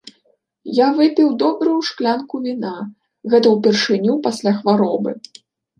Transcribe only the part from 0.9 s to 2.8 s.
выпіў добрую шклянку віна,